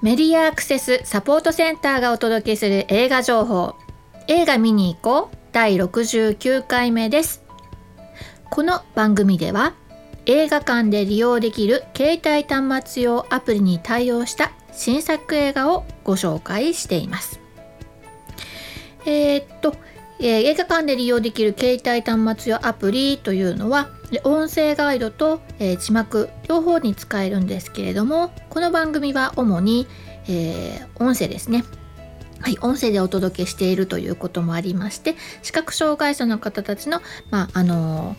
[0.00, 3.74] メディアアクセスサポートセンターがお届けする映画情報。
[4.28, 5.36] 映画見に行こう。
[5.50, 7.42] 第69回目です。
[8.48, 9.74] この番組では
[10.26, 17.40] 映画館で利用できる携帯端末用アプリに対応した新作映画をご紹介しています。
[19.04, 19.74] えー、っと、
[20.20, 23.88] えー、映画館で利用できる携帯端末用アプリというのは
[24.24, 29.86] 音声ガイドと、えー、字幕両方に使えるんですけれどもこの番組は主に、
[30.28, 31.64] えー、音声ですね
[32.40, 38.16] はい、音声でお届けしているということもありまして視覚障害者の方たちの、まああのー、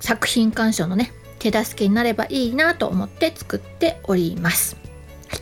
[0.00, 4.76] 作品鑑賞のね手助けになればいいなと思って作っております。
[5.28, 5.36] は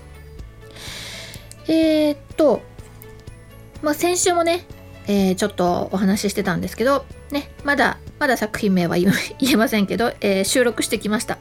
[1.68, 2.62] い、えー、っと、
[3.82, 4.64] まあ、先週もね、
[5.06, 9.12] えー、ちょっとお話ししてたんですけどねまだまだ作品名は 言
[9.52, 11.38] えませんけど、えー、収録してきました、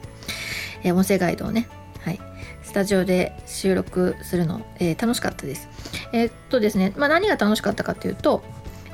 [0.82, 1.68] えー、音声ガイドをね、
[2.00, 2.20] はい、
[2.62, 5.68] スタジオで収録するの、え、楽しかったです。
[6.12, 8.42] え、っとですね、まあ、何が楽しかったかというと、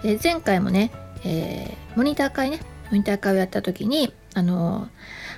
[0.02, 0.90] え、前回もね、
[1.24, 4.88] えモニター会ねモニター会をやった時にあの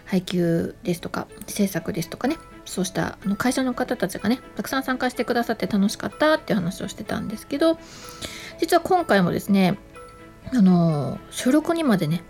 [0.05, 7.79] 配給ですとか制作ですとかねそうしたあの会社の方たちがねたくさん参加してくださって楽しかったっていう話をしてたんですけど
[8.61, 9.79] 実は今回もですね
[10.53, 12.23] あの収録にまでね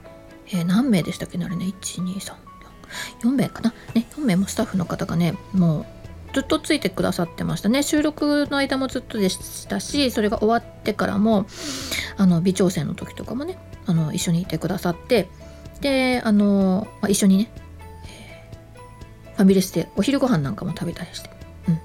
[0.50, 3.74] えー、何名でしたっけねあれね1234名かな？
[3.94, 5.86] ね4名もスタッフの方がねもう
[6.34, 7.82] ずっとついてくださってましたね。
[7.82, 11.46] 収録の間もずっとでしたしそれが終わってからも
[12.16, 15.28] あの微調整の時とかもねあの一緒にいてくださって
[15.80, 17.50] であの、まあ、一緒にね、
[19.36, 21.30] ファミレスでお昼ご飯なんかも食べたりして、
[21.68, 21.80] うん、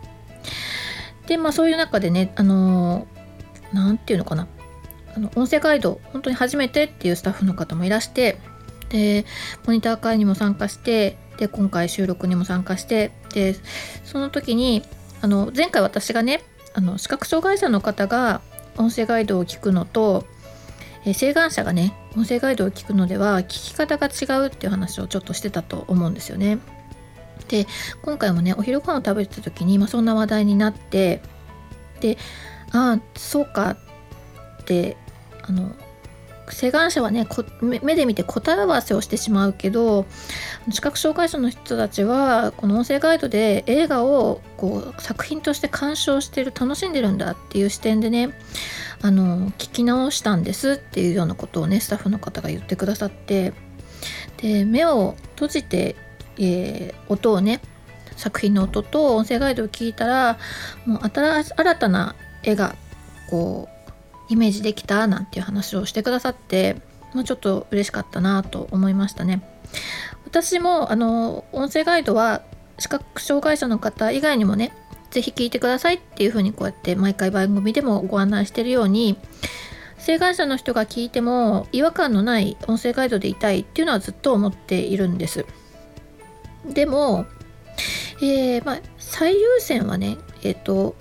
[1.28, 3.08] でまあそういう中でねあの
[3.74, 4.48] 何て言うのかな
[5.16, 8.38] あの音声ガイド本当に初めてっていうスタッフの方もいらして
[8.90, 9.26] で
[9.66, 13.56] モニター会にも参加してで今回収録にも参加してで
[14.04, 14.84] その時に
[15.22, 16.42] あの前回私がね
[16.74, 18.42] あの視覚障害者の方が
[18.78, 20.26] 音声ガイドを聞くのと、
[21.06, 26.58] え請願者がね音声ガイドを聞くのでは聞き方が違うっていう話をちょっとしてたと思うんですよね。
[27.48, 27.68] で
[28.02, 31.22] 今回もねお昼ご飯を食べてた時に、まあ、そんな話題になって
[32.00, 32.18] で
[32.74, 33.78] あそうか。
[34.64, 34.98] って
[35.44, 35.72] あの
[36.50, 37.28] 請願者はね
[37.62, 40.06] 目で見て答え合わせをしてしまうけど
[40.70, 48.34] 視覚障害者の人たちはこの音声ガイドで映画をこう作品として鑑賞してる楽しんでるんだっていう視点でね
[49.02, 53.54] あの聞き直したんですっていうようなことをねスタッフの方が言ってくださって
[54.38, 55.96] で目を閉じて、
[56.38, 57.62] えー、音をね
[58.18, 60.38] 作品の音と音声ガイドを聞いたら
[60.86, 62.76] もう新たな絵が
[63.30, 63.74] こう
[64.30, 66.78] イメージできたなんていう話をしてくださって、
[67.14, 69.42] まあ、ちょっと嬉しかったなと思いましたね。
[70.26, 72.42] 私もあの音声ガイドは
[72.80, 74.76] 視覚障害者の方以外にもね
[75.12, 79.18] 是非聞いてくださいっていうふうにこうやって毎回番組でもご案内してるように
[80.00, 85.46] 請願者の人が聞いても違和感のない音声ガイドでいたいっていうのはずっと思っているんです。
[86.68, 87.26] でも、
[88.22, 90.96] えー、まあ、最優先はね、えっ、ー、と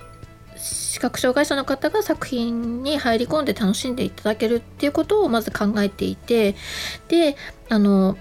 [0.62, 6.54] 視覚障害者の方が作品に入り込んで楽しんでいただけるっていうことをまず考えていて
[7.08, 7.36] で
[7.68, 8.16] あの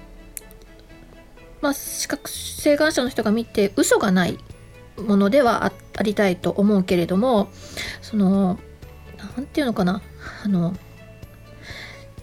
[1.62, 4.40] まあ視覚性願者の人が見て嘘がない
[4.98, 7.50] ものではありたいと思うけれども
[8.02, 8.60] その
[9.38, 10.02] 何て言うのかな。
[10.44, 10.76] あの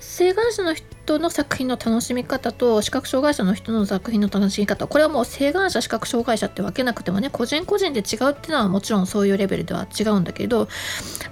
[0.00, 4.86] 性願者の人人の作品の楽しみ方と視覚障害者の人の作品の楽しみ方。
[4.86, 10.68] これはもう性願者視覚障害者って分けなくてもね個人個人で違うっていうのはもちろんそういうレベルでは違うんだけど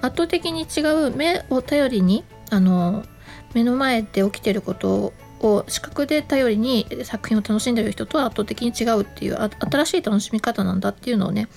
[0.01, 3.05] 圧倒的に違う目を頼りにあの
[3.53, 11.49] 目の前で起きてることを視覚で頼りに作品を楽しんでる人とは圧倒的に違うっていう新しい楽しみ方なんだっていうのをね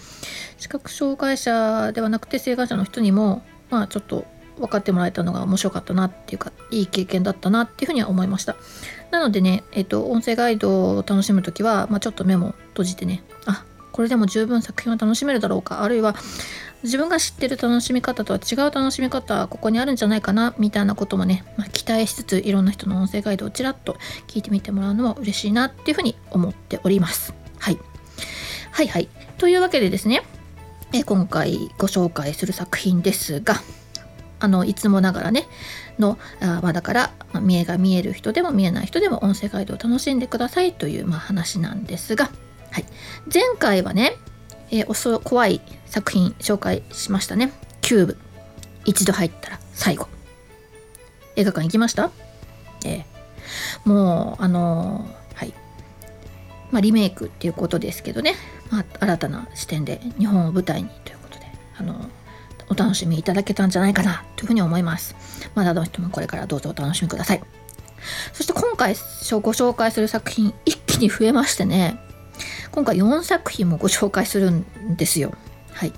[0.58, 4.26] 視覚障害者ではなくて性願者の人にもまあちょっと
[4.60, 8.56] 分かってもらえたのが面白かったなっていうかいい経験だったなっていうふうには思いました。
[9.12, 16.16] なのでね、えっ、と音声ガイドを楽しむ時は、まあ、ちょっと目も閉じてねあこれでも十分作品を楽しめるだろうかあるいは
[16.84, 23.98] 自分が知ってる楽しみ方とは違う楽しみ方ここにあるんじゃないかなみたいなこともね、まあ、期待しつついろんな人の音声ガイドをちらっと
[24.28, 27.34] 聞いてみてもらうのも嬉しいなっていうふうに思っております。
[27.58, 27.80] はい、
[28.72, 29.10] はいはい。
[29.38, 30.22] というわけでですね
[30.94, 33.56] え今回ご紹介する作品ですが
[34.40, 35.48] あのいつもながらね
[35.98, 42.32] のあ、まあ、だから、見えが見える人でも見えない人でも音声ガイドを楽しんでくださいという、まあ、話なんですが、
[42.72, 42.86] はい、
[43.34, 44.14] 前回はね、
[44.72, 47.52] えー、怖い作品紹介しましたね。
[47.82, 48.18] キューブ。
[48.86, 50.08] 一度入ったら最後。
[51.36, 52.12] 映画館行きました？
[52.86, 55.54] えー、もうあのー、はい。
[56.72, 58.36] まあリメイクっていうことですけどね。
[58.70, 61.46] まあ、新たな視点で日本を舞台にということで
[61.78, 62.10] あの
[62.70, 65.16] お楽しみいただけたんじゃないかなというふうに思います。
[65.56, 67.42] まだどうしてもこれからどうぞお楽しみください。
[68.34, 72.00] そして今回ご紹介する作品一気に増えましてね。
[72.72, 75.34] 今回4作品もご紹介するんですよ。
[75.72, 75.94] はい。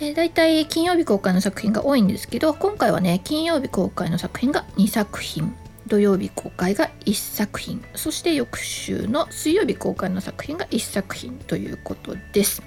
[0.00, 5.54] えー、大体金曜日公開の作品が多いんですけど今回はね金曜日公開の作品が2作品。
[5.86, 7.82] 土曜日公開が1作品。
[7.94, 12.62] そして翌週の水曜日公開の作品が1作品ということです。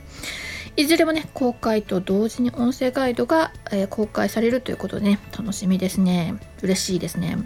[0.77, 6.35] いずれもね公開と同時に音声ガイドが、えー、公開されるということでね楽しみですね。
[6.61, 7.37] 嬉しいですね。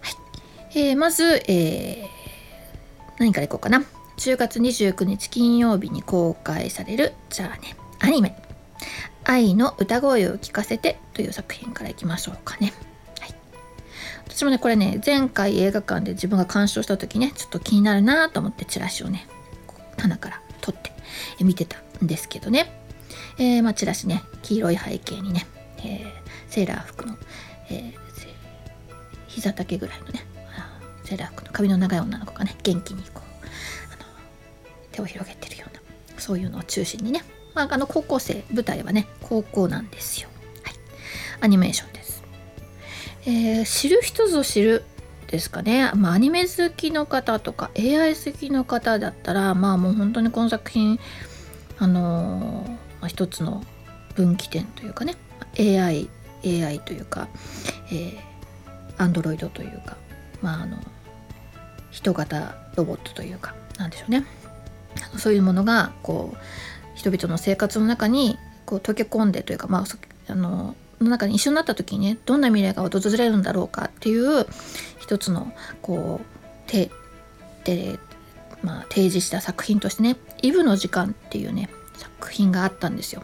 [0.00, 0.10] は
[0.74, 0.78] い。
[0.78, 2.08] えー、まず、えー、
[3.18, 3.84] 何からいこうかな。
[4.16, 8.36] 10月29日金曜日に公開されるじゃあねアニメ
[9.24, 12.72] 「愛の歌声を聞かせて」という作品からいきましょうかね。
[14.26, 19.28] 私もねこれね前回映画館で自分が鑑賞した時ねちょっと気になるなと思ってチラシをね
[19.96, 20.93] 棚から取って
[21.40, 22.80] 見てたんですけどね、
[23.38, 25.46] えー、まあ、チラシね黄色い背景にね、
[25.78, 26.12] えー、
[26.48, 27.16] セーラー服の、
[27.70, 27.94] えー、
[29.28, 30.26] 膝丈ぐらいのね
[31.04, 33.46] セーラー服の髪の長い女の子がね元気にこう
[33.92, 34.04] あの
[34.92, 37.22] 手を広げてるようなそういうのを中心にね。
[37.54, 40.28] まあ、あの高校生舞台はね高校なんですよ、
[40.64, 40.74] はい、
[41.40, 42.24] アニメーションです、
[43.26, 44.84] えー、知る人ぞ知る
[45.34, 51.00] ですかね、まあ、アニメ好きの方とか AI 好きの方だったらまあもう本当にこの作品
[51.78, 53.64] あのー、まあ、一つの
[54.14, 55.16] 分岐点というかね。
[55.58, 56.08] AI
[56.44, 57.26] AI というか、
[57.90, 58.16] えー、
[58.96, 59.96] アンドロイドというか
[60.40, 60.78] まああの
[61.90, 64.24] 人型ロボットというかなんでしょうね。
[65.18, 66.38] そういうものがこう
[66.96, 69.84] 人々の生活の中にこう溶け込んでというか、まあ、
[70.28, 74.46] あのの中に一緒になった時にねどんな未来が訪れるんだろうかっていう
[74.98, 75.52] 一つの
[75.82, 76.26] こう
[76.66, 76.90] 手
[77.64, 77.98] で、
[78.62, 83.22] まあ、提示した作品としてね「イブの時間」っていうね作品があったんですよ。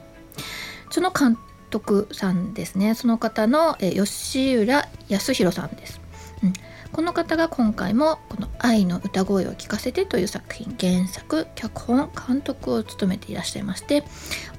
[0.90, 1.38] その監
[1.70, 6.00] 督さんですねその方の、え吉浦康弘さんです。
[6.42, 6.52] うん
[6.92, 14.04] この方が今回もこの「愛の歌声を聞かせて」という作品原作脚本監督を務めていらっしゃいまして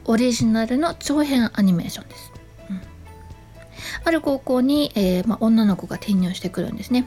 [0.06, 2.31] オリジナルの長編アニメーションです。
[4.04, 7.06] ある高校に、えー、まあ、女の子が転入してくるんですね。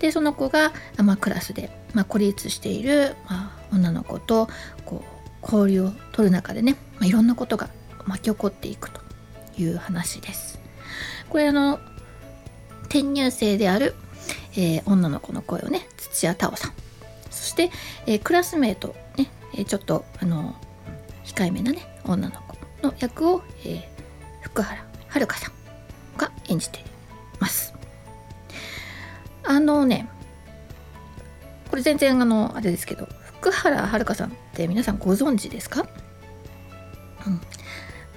[0.00, 4.48] でその子が、まあ、クラスで、まあ、孤立している、まあ、女の子と
[4.84, 7.70] こう交流を取る中でね、ま、いろんなことが
[8.06, 9.00] 巻き起こっていくと
[9.58, 10.58] いう話です。
[11.30, 11.80] これあの
[12.84, 13.94] 転入生である
[14.56, 16.72] えー、女の子の声をね土屋太鳳さん
[17.30, 17.70] そして、
[18.06, 20.54] えー、クラスメートね、えちょっとあの
[21.24, 23.88] 控えめなね女の子の役を、え
[24.40, 25.52] 福原遥さん
[26.16, 26.82] が演じてい
[27.40, 27.74] ます。
[29.44, 30.08] あのね
[31.70, 33.08] これ全然あのあれですけど
[33.40, 35.86] 福原遥さんって皆さんご存知ですか、
[37.26, 37.40] うん、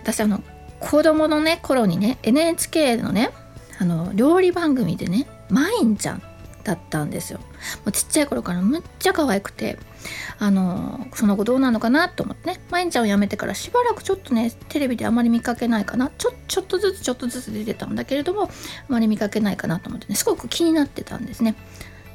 [0.01, 0.41] 私あの
[0.79, 3.31] 子供のね頃にね NHK のね
[3.79, 6.23] あの料理番組でね「マインちゃん」
[6.63, 7.39] だったんですよ。
[7.39, 7.45] も
[7.87, 9.77] うちっちゃい頃からむっちゃ可愛くて
[10.39, 18.49] あのその後どうなのかなと思ってねまいんちゃんを辞めてからしばらくちょっとねテレビであまり見かけないかなちょちょっとずつちょっとずつ出てたんだけれどもあ
[18.87, 21.55] まり見かけないかなと思ってねすごく気になってたんですね。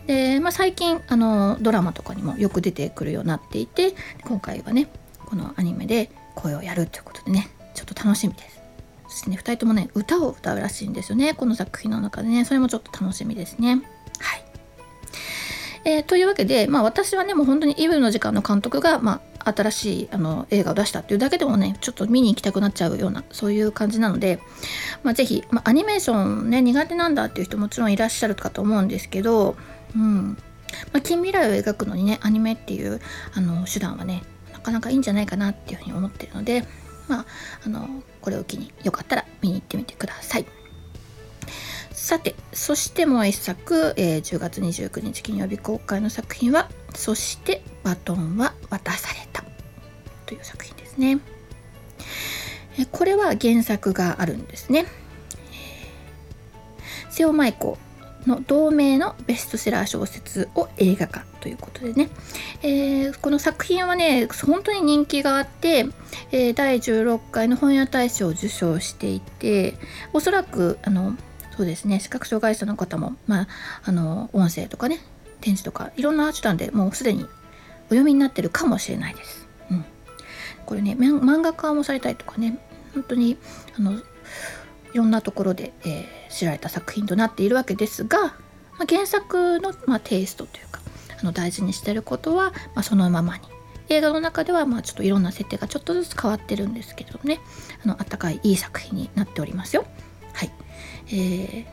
[0.07, 4.89] で、まあ、最近あのドラマとかにもよく出てくるようになっていて今回はね
[5.25, 8.61] このアニメで声をやるということでねちょっと楽しみです。
[9.09, 13.83] そしてね2人ともね歌を歌うらしいんですよねこの作品の中でねそれもちょっと楽しみですね。
[14.19, 14.44] はい
[15.85, 24.41] えー、というわけで、まあ、私はねもう本当にイブの時間の監督が、まあ、新しいあの映画を出したっていうだけでもねちょっと見に行きたくなっちゃうようなそういう感じなので、
[25.03, 29.57] まあ、ぜひ、まあ、アニメーションね苦手なんだっていう人もちろんいらっしゃるかと思うんですけど、
[29.95, 30.39] うん
[30.93, 33.01] まあ、近未来を描くのにねアニメっていう
[33.35, 34.23] あの手段はね
[34.53, 36.65] なかなかいいんじゃないかなっていうふうに思ってるので、
[37.09, 37.27] まあ、
[37.67, 37.89] あの
[38.23, 40.64] これを機によかったら見に行ってみてください。
[41.95, 49.45] さてそしてもう一作、えー、10月29日金曜日公開の作品は「そしてバトンは渡された」
[50.27, 51.21] という作品ですね。
[52.77, 54.87] えこれは原作があるんですね。
[57.11, 57.79] 瀬尾舞子
[58.27, 62.09] の同名のベストセラー小説を映画化ということでね、
[62.63, 65.87] えー、この作品はね本当に人気があって、
[66.33, 69.75] えー、第16回の本屋大賞を受賞していて
[70.13, 71.17] おそらくあの
[71.57, 73.49] そうですね視覚障害者の方も、まあ、
[73.85, 74.99] あの音声とかね
[75.41, 77.27] 展示とかいろんな手段でもうすでにお
[77.91, 79.47] 読みになってるかもしれないです。
[79.71, 79.85] うん、
[80.65, 82.59] これね漫画化もされたりとかね
[82.95, 83.37] 本当に
[83.79, 84.03] あのい
[84.95, 88.35] ろんなところで、えー、知られた作品となっているわけですが、まあ、
[88.89, 90.81] 原作の、まあ、テイストというか
[91.21, 93.43] あの大事にしてることは、まあ、そのままに
[93.89, 97.41] 映画の中ではまあちょっといろんな設定がちょっとずつ変わってるんですけどね
[97.85, 99.85] あの温かいいい作品になっておりますよ。
[100.33, 100.51] はい
[101.09, 101.65] えー、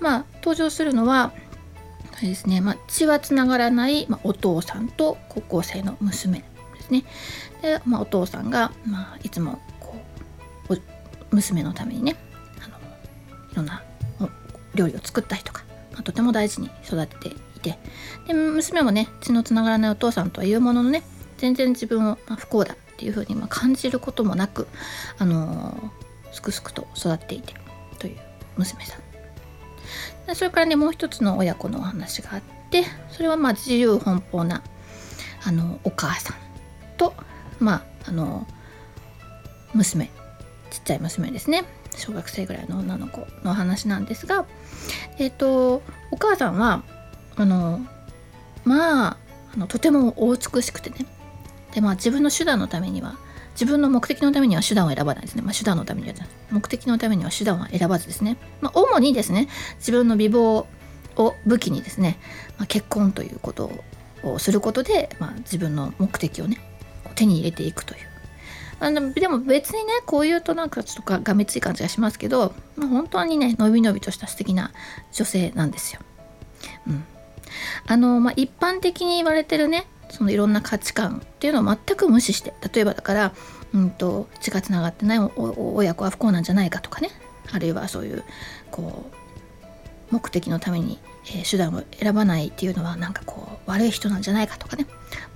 [0.00, 1.32] まあ登場するのは
[2.20, 6.44] ですね、まあ、血はつながらない、まあ、お父さんと高校生の娘で
[6.80, 7.04] すね。
[7.62, 9.96] で、まあ、お父さんが、まあ、いつもこ
[10.68, 10.78] う
[11.34, 12.16] 娘のためにね
[12.64, 12.78] あの
[13.52, 13.82] いろんな
[14.74, 17.78] 料理を作ったりとか、まあ、とても大事に育てていて
[18.26, 21.02] で娘もね血のつながらないお父さんとはいうもののね
[21.38, 24.68] 全然自分を、まあ不幸だっていうふうにまあ感じることもなく、
[25.18, 27.54] あのー、すくすくと育っていて
[28.56, 30.34] 娘さん。
[30.34, 34.62] それからねもう一つの親子のお話があってそれはまあ自由奔放な
[35.44, 36.36] あのお母さん
[36.96, 37.12] と
[37.58, 38.46] まああの
[39.74, 40.06] 娘
[40.70, 41.64] ちっちゃい娘ですね。
[41.96, 44.46] 小学生ぐらいの女の子の話なんですが
[45.18, 46.82] えっ、ー、とお母さんは
[47.36, 47.80] あの
[48.64, 49.16] まあ
[49.54, 51.06] あのとてもお美しくてね。
[51.72, 53.16] でまあ自分の手段のためには
[53.54, 55.42] 自分の目的のためには手段を選ばないですね。
[55.42, 56.14] まあ、手段のためには
[56.50, 58.36] 目的のためには手段は選ばずですね。
[58.60, 60.66] まあ、主にですね、自分の美貌
[61.16, 62.18] を武器にですね、
[62.58, 63.70] まあ、結婚ということ
[64.22, 66.58] をすることで、まあ、自分の目的をね、
[67.14, 68.00] 手に入れていくという。
[68.80, 74.72] あのでも別にね、こういうとなんかちょっとがめつい感じがしますけど、まあ、本当にね、のびのびとした素敵な
[75.12, 76.00] 女性なんですよ。
[76.88, 77.04] うん。
[77.86, 83.32] あの、まあ、一般的に言われてるね、そのいろんな価値観っていうのを全く無視して例えばだから、
[83.72, 87.10] うんと、血がつながってない親子は不幸なんじゃないかとかね。
[87.52, 88.24] あるいはそういう
[88.70, 89.10] こ
[90.10, 94.86] う目的のために、えー、手段を選ばないっていうのはなんかこう悪い人なんじゃないかとかね、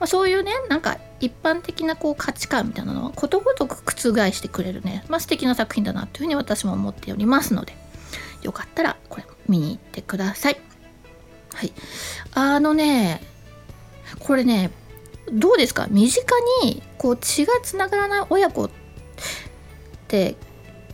[0.00, 7.76] まあ、そういうねなんか一般的なこう価値観みたいなのはことごとく覆してくれるね、まあ、素敵な作品だなというふうに私も思っておりますので。
[8.42, 10.60] よかったらこれ見に行ってください。
[11.54, 11.72] はい、
[12.34, 13.20] あのね
[14.18, 14.70] これね
[15.32, 15.86] どうですか？
[15.90, 16.24] 身近
[16.62, 18.70] にこう血がつながらない親子っ
[20.08, 20.36] て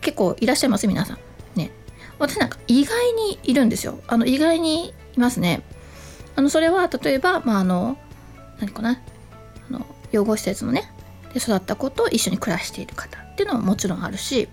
[0.00, 0.86] 結構いらっしゃいます？
[0.88, 1.18] 皆さん。
[1.54, 1.70] ね。
[2.18, 4.00] 私なんか意外にいるんですよ。
[4.08, 5.62] あの意外にいますね。
[6.36, 7.96] あのそれは例えばまああの
[8.58, 9.00] 何かな？
[9.68, 10.90] あの養護施設のね
[11.32, 14.48] で育った子と一緒に暮らしている方っていうのももちろんあるし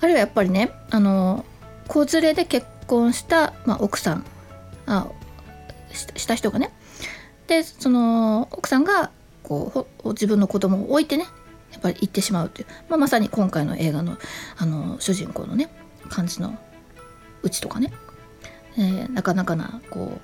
[0.00, 1.44] あるいはやっぱりねあの
[1.88, 4.24] 子連れで結婚した、まあ、奥さん
[4.86, 5.08] あ
[5.92, 6.72] した人がね
[7.46, 9.10] でその奥さんが
[9.42, 11.26] こう自分の子供を置いてね
[11.72, 14.16] やっぱり行ってしまうという、まあ、まさに今回の映画の
[14.56, 15.68] あの主人公のね
[16.08, 16.58] 感じの
[17.42, 17.92] うちとかね、
[18.76, 20.18] えー、なかなかなこ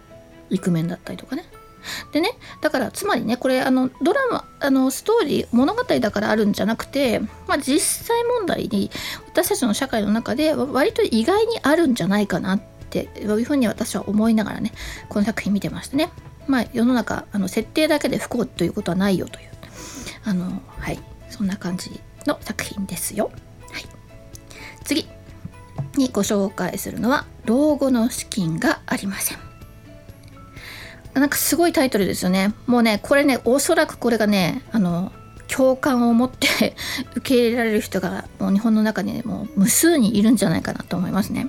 [0.50, 1.44] うイクメンだったりとかね
[2.12, 8.90] でねだからつまりねこれあのドラマあのストーリー物語だからあるんじゃなくて、まあ、実際問題に
[9.26, 14.72] 私たちの社会の中で割と意外にあるんじゃないかなっていうふうに私は思いながらね
[15.08, 16.10] この作品見てましたね。
[16.46, 19.50] まあ、世の中あの設定だけで不幸ということはないよという
[20.24, 20.98] あのはい
[21.30, 23.30] そんな感じの作品ですよ。
[23.70, 23.84] はい、
[24.84, 25.08] 次
[25.96, 29.38] にご紹介するのは「老後の資金がありません」。
[31.14, 32.54] なんかすごいタイトルですよね。
[32.66, 35.12] もうねこれねおそらくこれがねあの
[35.48, 36.74] 共感を持って
[37.16, 41.48] 受け入れられる人がもう日本の中に、ね、もう無数にいるんじゃないかなと思いますね。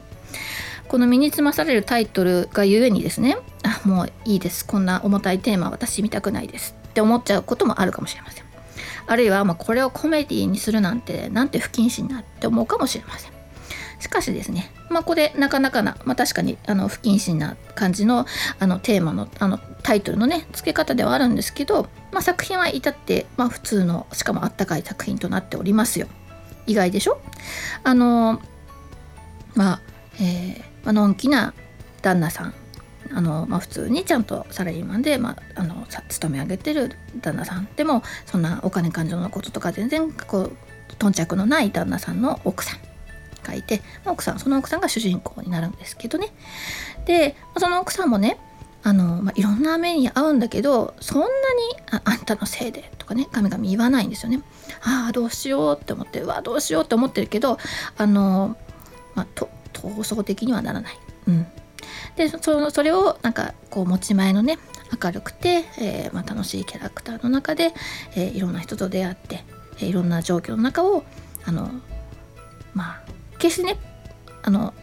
[0.93, 4.63] この身につまされるタイトルがゆえにですねあもういいです。
[4.63, 6.75] こんな重たいテーマ私見たくないです。
[6.87, 8.43] って思っちゃうこともあるかもしれません。
[9.07, 13.31] あるいはまこれをコメディにするなんてなんて不謹慎なって思うかもしれません。
[13.99, 18.27] しかしですね、まあ、これなかなかな、まあ、確かにあの不謹慎な感じの
[18.59, 26.05] あのテーマのあのタイトルのね付け方ではあるんですけど、まあ、作品は至って、まあ、普通のしかもあったかい作品となっておりますよ。
[26.67, 27.19] 意外でしょ？
[27.83, 28.39] あの
[29.55, 29.81] まあ
[30.21, 31.53] えーまあのんきな
[32.01, 32.53] 旦那さん
[33.11, 40.57] あの、まあ、普通にちゃんとサラリーマンで、まあ、あの勤め上げてる旦那さんでもそんなお金感情のこととか全然こう
[40.97, 42.79] 頓着のない旦那さんの奥さん
[43.43, 46.29] がいて、まあ、奥さんその奥さんが主人公になるんですけどね
[47.05, 48.37] でまあその奥さんもね
[48.83, 51.31] あの、まあ、いろんな目に遭うんだけどそんなに
[51.91, 54.41] あ「あんたのせいで」とかね神々言わないんですよね。
[54.81, 57.57] ああどうしようって思ってうわどうしようって思ってるけど
[57.97, 58.57] あの、
[59.15, 60.97] まあ、と闘争的にはならない。
[61.27, 61.47] うん、
[62.15, 64.57] でそのそれをなんかこう持ち前のね
[65.01, 67.73] 明るくて、えー、まあ、楽しいキャラクターの中で、
[68.15, 69.43] えー、いろんな人と出会って、
[69.77, 71.03] えー、いろんな状況の中を
[71.45, 71.71] あの
[72.73, 73.03] まあ
[73.39, 73.77] 決してね
[74.43, 74.73] あの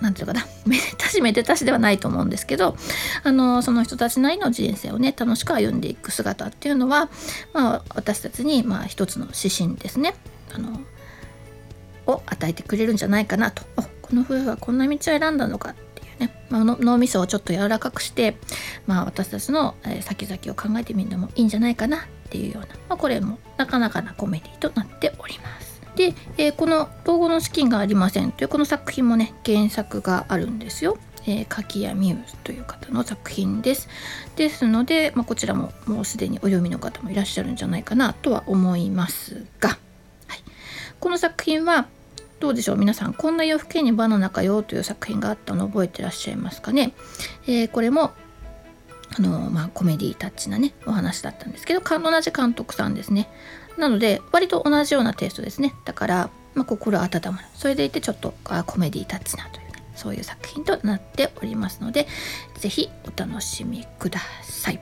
[0.00, 2.76] なんていうかな めでたしめでたしではないと思うんですけど
[3.22, 7.08] あのその人たちなりの人生をね楽しく歩んでいく姿っていうのは、
[7.52, 10.14] まあ、私たちに、まあ、一つの指針ですね
[10.52, 10.80] あの
[12.06, 13.62] を与えてくれるんじゃないかなと
[14.12, 18.36] この夫婦はこんな道を選んだのかっていうね、まあ、脳みそをちょっと柔らかくして、
[18.86, 25.80] まあ、私たちの先々を考えてみるのもいいんじゃないかなっていうような、まあ、これもなかなかなコメディとなっております。
[25.96, 30.98] で、えー、この「老後の資金がありません」というこの作品もね原作があるんですよ。
[31.26, 33.88] えー、柿谷美優という方の作品です。
[34.36, 39.78] ですので、まあ、こちらももうすでにお読みの方もいらっしゃるんじゃないかなとは思いますが、
[41.12, 41.86] の作品は
[42.40, 42.76] どうでしょう？
[42.76, 46.92] 皆さんこんな夜更けにバナナかよという作品があったの覚えてらっしゃいますかね、
[47.46, 48.10] えー、これも
[49.16, 53.28] あのまあ、コメディタッチなねお話だったんですけど同じ監督さんですね。
[53.76, 55.74] なので割と同じようなテイストですね。
[55.84, 57.46] だから、まあ、心温まる。
[57.54, 62.08] それでいてちょっとあコメディタッチなという、ね、そういう作品となっておりますので
[62.58, 64.80] 是非お楽しみください。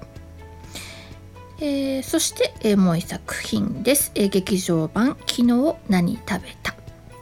[1.62, 6.74] えー、そして、えー、もう一作品です、えー、劇場版「昨日何食べた」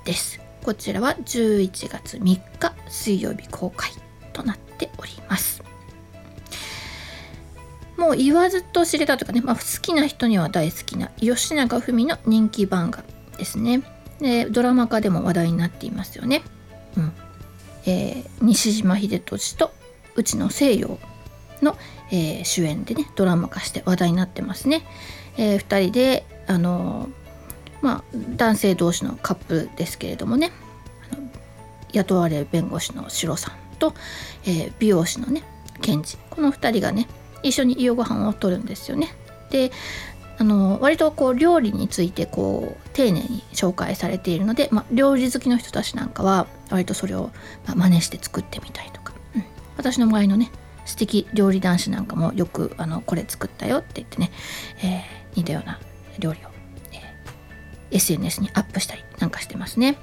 [0.04, 0.40] です。
[0.62, 2.40] こちらは11月3日
[2.88, 3.90] 水曜日公開
[4.32, 5.62] となっております。
[7.96, 13.02] もう言わずと知れたというかね、まあ、好きな人には大好きな吉永文の人気漫画
[13.36, 13.82] ですね。
[14.20, 16.42] でドラマ化でも話題になっていますよね、
[16.96, 17.12] うん。
[17.86, 19.72] えー、西島秀俊と
[20.14, 20.98] 内野聖陽
[21.64, 21.76] の、
[22.10, 24.86] えー、主演でねドラマ化して話題になってますね、
[25.36, 27.08] えー、2人であの
[27.82, 28.04] まあ
[28.36, 30.50] 男性同士のカップルですけれどもね。
[31.92, 33.94] 雇われ弁護士のシロさんと、
[34.46, 35.42] え、美容師のね
[35.80, 36.18] ケンジ。
[36.30, 37.08] この2人がね
[37.42, 39.08] 一緒に夕ご飯をとるんですよね。
[39.50, 39.70] で
[40.40, 47.30] あの割とこう料理についてこう丁寧に紹介されているので、まあ、料理好きの人たちなんかは割とそれを、
[47.66, 49.44] まあ、真似して作ってみたりとか、うん、
[49.76, 50.52] 私の周りのね
[50.88, 54.30] 素敵料理男子なんかもよくあのこれ作ったよって言ってね、
[54.82, 55.78] えー、似たような
[56.18, 56.48] 料理を、
[56.92, 59.98] えー、SNS にアップしたりなんかしてますね。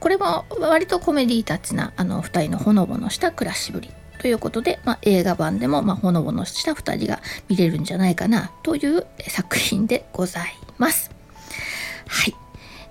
[0.00, 11.10] これも割とコメディータッチなあの2人のほのぼのした暮らしぶりということで、まあ、映画版でも、まあ、ほのぼのした2人が見れるんじゃないかなという作品でございます。
[12.08, 12.34] はい。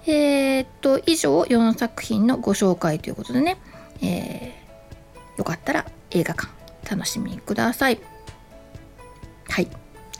[0.06, 3.58] えー、っと、以上4作品のご紹介ということでね、
[4.02, 6.61] えー、よかったら映画館
[6.92, 8.00] 楽しみください。
[9.48, 9.68] はい。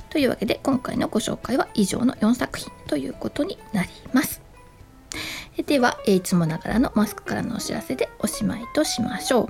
[0.10, 4.42] というわけで今回のご紹介は以上の4作品ということになります。
[5.66, 9.44] では、いつもながらのマスクからのお知らせでおしまいとしましょ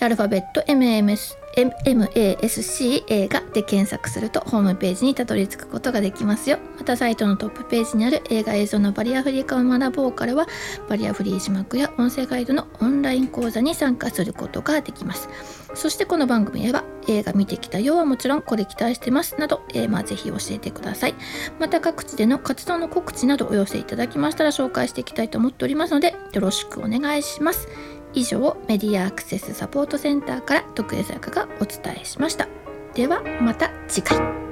[0.00, 0.04] う。
[0.04, 6.58] アルファベット MMS MASC 映画で検索するとホームページにたどり着くことができますよ。
[6.78, 10.46] またサイトのトップページにある映画映像のバリアフリー化を学ぼうからは
[10.88, 15.28] バリアフリー字幕や音声ガイドのオンライン講座に参加することができます。
[15.74, 21.14] そしてこの番組では映画見てきたよはもちろんこれ期待してますなど、えー、まあぜひ教えてください。
[21.58, 27.68] また各地での活動の告知などお寄せいただきましたら紹介していきたいと思っておりますのでよろしくお願いします。
[28.14, 32.48] 以上メディアアクセスサポートセンターから徳江坂がお伝えしました。
[32.94, 34.43] ではまた次回。